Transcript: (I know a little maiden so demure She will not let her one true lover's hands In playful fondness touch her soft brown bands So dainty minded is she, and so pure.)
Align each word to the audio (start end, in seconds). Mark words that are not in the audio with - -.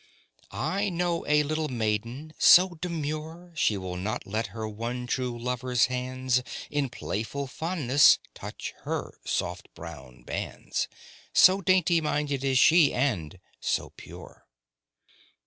(I 0.49 0.89
know 0.89 1.27
a 1.27 1.43
little 1.43 1.67
maiden 1.67 2.33
so 2.39 2.69
demure 2.69 3.53
She 3.55 3.77
will 3.77 3.97
not 3.97 4.25
let 4.25 4.47
her 4.47 4.67
one 4.67 5.05
true 5.05 5.37
lover's 5.37 5.85
hands 5.93 6.41
In 6.71 6.89
playful 6.89 7.45
fondness 7.45 8.17
touch 8.33 8.73
her 8.81 9.19
soft 9.25 9.69
brown 9.75 10.23
bands 10.23 10.87
So 11.33 11.61
dainty 11.61 12.01
minded 12.01 12.43
is 12.43 12.57
she, 12.57 12.91
and 12.91 13.39
so 13.59 13.91
pure.) 13.91 14.47